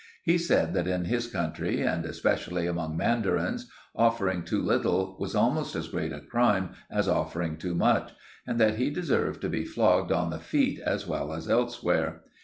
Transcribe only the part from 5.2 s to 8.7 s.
almost as great a crime as offering too much, and